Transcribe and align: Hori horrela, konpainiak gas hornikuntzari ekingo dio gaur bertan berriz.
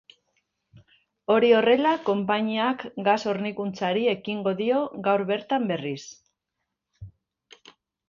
Hori 1.33 1.51
horrela, 1.57 1.91
konpainiak 2.07 2.87
gas 3.09 3.19
hornikuntzari 3.33 4.09
ekingo 4.17 4.57
dio 4.65 4.83
gaur 5.11 5.29
bertan 5.35 5.73
berriz. 5.75 6.03